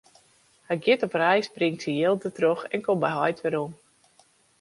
[0.67, 3.71] Hy giet op reis, bringt syn jild dertroch en komt by heit werom.